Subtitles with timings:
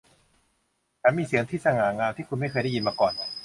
[1.01, 3.13] ฉันมีเสียงที่สง่างามที่คุณไม่เคยได้ยินมาก่อน